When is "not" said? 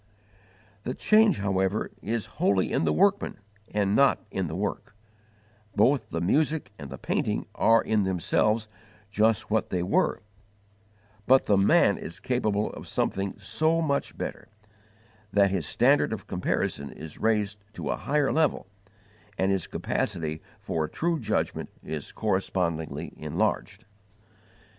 3.95-4.25